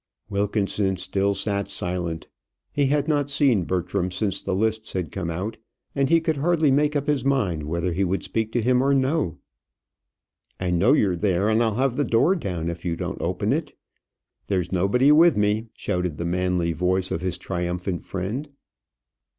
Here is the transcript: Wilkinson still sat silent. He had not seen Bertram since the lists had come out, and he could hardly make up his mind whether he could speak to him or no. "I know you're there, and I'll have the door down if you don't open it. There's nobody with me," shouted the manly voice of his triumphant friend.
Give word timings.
Wilkinson 0.31 0.97
still 0.97 1.35
sat 1.35 1.69
silent. 1.69 2.27
He 2.71 2.87
had 2.87 3.07
not 3.07 3.29
seen 3.29 3.65
Bertram 3.65 4.09
since 4.09 4.41
the 4.41 4.55
lists 4.55 4.93
had 4.93 5.11
come 5.11 5.29
out, 5.29 5.59
and 5.93 6.09
he 6.09 6.19
could 6.19 6.37
hardly 6.37 6.71
make 6.71 6.95
up 6.95 7.05
his 7.05 7.23
mind 7.23 7.65
whether 7.67 7.93
he 7.93 8.03
could 8.03 8.23
speak 8.23 8.51
to 8.53 8.63
him 8.63 8.81
or 8.81 8.95
no. 8.95 9.37
"I 10.59 10.71
know 10.71 10.93
you're 10.93 11.15
there, 11.15 11.49
and 11.49 11.61
I'll 11.61 11.75
have 11.75 11.97
the 11.97 12.03
door 12.03 12.35
down 12.35 12.67
if 12.67 12.83
you 12.83 12.95
don't 12.95 13.21
open 13.21 13.53
it. 13.53 13.77
There's 14.47 14.71
nobody 14.71 15.11
with 15.11 15.37
me," 15.37 15.67
shouted 15.75 16.17
the 16.17 16.25
manly 16.25 16.73
voice 16.73 17.11
of 17.11 17.21
his 17.21 17.37
triumphant 17.37 18.01
friend. 18.01 18.49